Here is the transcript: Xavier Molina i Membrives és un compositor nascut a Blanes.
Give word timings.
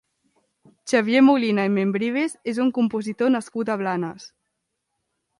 Xavier 0.91 1.19
Molina 1.25 1.65
i 1.67 1.71
Membrives 1.73 2.33
és 2.53 2.59
un 2.63 2.71
compositor 2.77 3.31
nascut 3.35 3.69
a 3.75 3.77
Blanes. 3.83 4.25